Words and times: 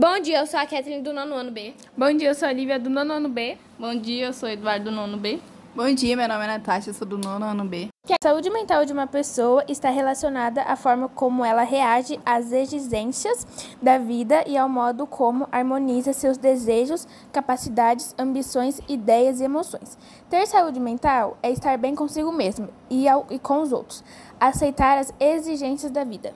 Bom 0.00 0.18
dia, 0.18 0.38
eu 0.38 0.46
sou 0.46 0.58
a 0.58 0.64
Kathleen 0.64 1.02
do 1.02 1.12
nono 1.12 1.34
ano 1.34 1.50
B. 1.50 1.74
Bom 1.94 2.10
dia, 2.10 2.28
eu 2.30 2.34
sou 2.34 2.48
a 2.48 2.52
Lívia 2.54 2.78
do 2.78 2.88
nono 2.88 3.12
ano 3.12 3.28
B. 3.28 3.58
Bom 3.78 3.94
dia, 3.94 4.28
eu 4.28 4.32
sou 4.32 4.48
Eduardo 4.48 4.86
do 4.86 4.90
nono 4.90 5.18
B. 5.18 5.38
Bom 5.76 5.94
dia, 5.94 6.16
meu 6.16 6.26
nome 6.26 6.42
é 6.44 6.46
Natasha, 6.46 6.88
eu 6.88 6.94
sou 6.94 7.06
do 7.06 7.18
nono 7.18 7.44
ano 7.44 7.66
B. 7.66 7.88
A 8.08 8.16
saúde 8.22 8.48
mental 8.48 8.86
de 8.86 8.94
uma 8.94 9.06
pessoa 9.06 9.62
está 9.68 9.90
relacionada 9.90 10.62
à 10.62 10.74
forma 10.74 11.06
como 11.06 11.44
ela 11.44 11.64
reage 11.64 12.18
às 12.24 12.50
exigências 12.50 13.46
da 13.82 13.98
vida 13.98 14.42
e 14.46 14.56
ao 14.56 14.70
modo 14.70 15.06
como 15.06 15.46
harmoniza 15.52 16.14
seus 16.14 16.38
desejos, 16.38 17.06
capacidades, 17.30 18.14
ambições, 18.18 18.80
ideias 18.88 19.38
e 19.38 19.44
emoções. 19.44 19.98
Ter 20.30 20.46
saúde 20.46 20.80
mental 20.80 21.36
é 21.42 21.50
estar 21.50 21.76
bem 21.76 21.94
consigo 21.94 22.32
mesmo 22.32 22.70
e, 22.88 23.06
ao, 23.06 23.26
e 23.28 23.38
com 23.38 23.60
os 23.60 23.70
outros, 23.70 24.02
aceitar 24.40 24.96
as 24.96 25.12
exigências 25.20 25.92
da 25.92 26.04
vida. 26.04 26.32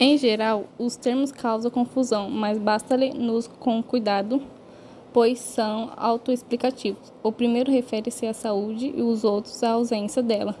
Em 0.00 0.16
geral, 0.16 0.64
os 0.78 0.96
termos 0.96 1.30
causam 1.30 1.70
confusão, 1.70 2.28
mas 2.28 2.58
basta 2.58 2.96
ler-nos 2.96 3.46
com 3.46 3.82
cuidado 3.82 4.42
pois 5.12 5.38
são 5.38 5.90
autoexplicativos. 5.96 7.12
O 7.22 7.32
primeiro 7.32 7.70
refere-se 7.70 8.26
à 8.26 8.32
saúde 8.32 8.92
e 8.94 9.02
os 9.02 9.24
outros 9.24 9.62
à 9.62 9.70
ausência 9.70 10.22
dela. 10.22 10.54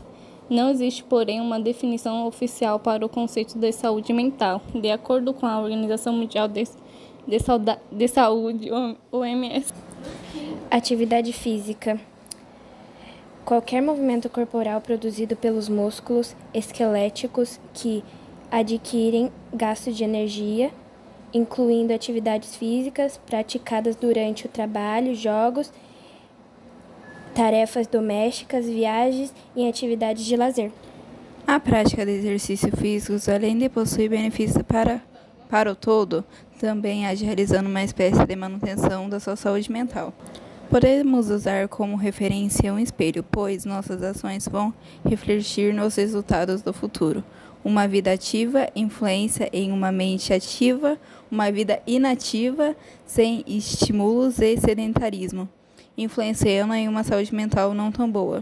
Não 0.48 0.70
existe, 0.70 1.04
porém, 1.04 1.40
uma 1.40 1.60
definição 1.60 2.26
oficial 2.26 2.78
para 2.78 3.06
o 3.06 3.08
conceito 3.08 3.56
de 3.56 3.70
saúde 3.72 4.12
mental. 4.12 4.60
De 4.74 4.90
acordo 4.90 5.32
com 5.32 5.46
a 5.46 5.60
Organização 5.60 6.12
Mundial 6.12 6.48
de, 6.48 6.64
de, 7.26 7.38
de 7.92 8.08
Saúde, 8.08 8.68
OMS. 9.12 9.72
Atividade 10.70 11.32
física. 11.32 12.00
Qualquer 13.44 13.80
movimento 13.80 14.28
corporal 14.28 14.80
produzido 14.80 15.36
pelos 15.36 15.68
músculos 15.68 16.34
esqueléticos 16.52 17.60
que 17.72 18.02
adquirem 18.50 19.30
gasto 19.52 19.92
de 19.92 20.04
energia 20.04 20.70
incluindo 21.32 21.92
atividades 21.92 22.56
físicas 22.56 23.20
praticadas 23.26 23.96
durante 23.96 24.46
o 24.46 24.48
trabalho, 24.48 25.14
jogos, 25.14 25.72
tarefas 27.34 27.86
domésticas, 27.86 28.66
viagens 28.66 29.32
e 29.54 29.68
atividades 29.68 30.24
de 30.24 30.36
lazer. 30.36 30.72
A 31.46 31.58
prática 31.58 32.04
de 32.04 32.12
exercícios 32.12 32.72
físicos, 32.78 33.28
além 33.28 33.56
de 33.56 33.68
possuir 33.68 34.10
benefícios 34.10 34.62
para, 34.62 35.02
para 35.48 35.72
o 35.72 35.74
todo, 35.74 36.24
também 36.58 37.06
age 37.06 37.24
realizando 37.24 37.68
uma 37.68 37.82
espécie 37.82 38.24
de 38.24 38.36
manutenção 38.36 39.08
da 39.08 39.18
sua 39.18 39.36
saúde 39.36 39.70
mental. 39.70 40.12
Podemos 40.68 41.30
usar 41.30 41.66
como 41.66 41.96
referência 41.96 42.72
um 42.72 42.78
espelho, 42.78 43.24
pois 43.24 43.64
nossas 43.64 44.02
ações 44.02 44.46
vão 44.46 44.72
refletir 45.04 45.74
nos 45.74 45.96
resultados 45.96 46.62
do 46.62 46.72
futuro. 46.72 47.24
Uma 47.62 47.86
vida 47.86 48.12
ativa 48.12 48.68
influencia 48.74 49.50
em 49.52 49.70
uma 49.70 49.92
mente 49.92 50.32
ativa, 50.32 50.98
uma 51.30 51.52
vida 51.52 51.82
inativa, 51.86 52.74
sem 53.04 53.44
estímulos 53.46 54.38
e 54.38 54.56
sedentarismo, 54.56 55.46
influenciando 55.96 56.72
em 56.72 56.88
uma 56.88 57.04
saúde 57.04 57.34
mental 57.34 57.74
não 57.74 57.92
tão 57.92 58.10
boa. 58.10 58.38